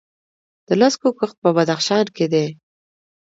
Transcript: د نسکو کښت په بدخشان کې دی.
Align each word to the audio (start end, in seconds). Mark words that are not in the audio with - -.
د 0.67 0.69
نسکو 0.81 1.09
کښت 1.19 1.35
په 1.43 1.49
بدخشان 1.57 2.05
کې 2.15 2.25
دی. 2.33 2.47